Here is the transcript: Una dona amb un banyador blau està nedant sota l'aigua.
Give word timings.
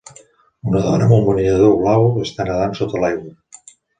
Una 0.69 0.79
dona 0.85 1.05
amb 1.09 1.13
un 1.17 1.21
banyador 1.27 1.75
blau 1.83 2.07
està 2.23 2.47
nedant 2.49 2.75
sota 2.83 3.05
l'aigua. 3.05 3.37